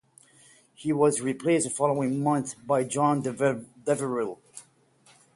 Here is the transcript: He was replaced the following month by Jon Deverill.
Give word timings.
He 0.73 0.91
was 0.91 1.21
replaced 1.21 1.65
the 1.65 1.69
following 1.69 2.23
month 2.23 2.55
by 2.65 2.85
Jon 2.85 3.21
Deverill. 3.21 4.41